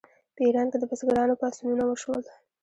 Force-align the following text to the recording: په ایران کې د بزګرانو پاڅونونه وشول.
په 0.35 0.41
ایران 0.47 0.67
کې 0.71 0.77
د 0.79 0.83
بزګرانو 0.91 1.39
پاڅونونه 1.41 1.83
وشول. 1.87 2.21